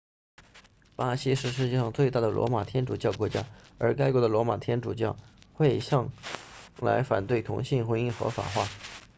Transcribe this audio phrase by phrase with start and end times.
[0.95, 3.45] 巴西是世界上最大的罗马天主教国家
[3.77, 5.15] 而该国的罗马天主教
[5.53, 6.11] 会向
[6.79, 8.67] 来反对同性婚姻合法化